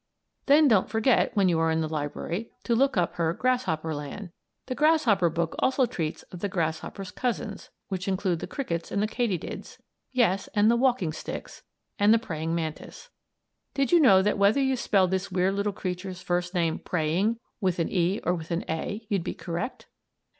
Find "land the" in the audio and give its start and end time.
3.93-4.73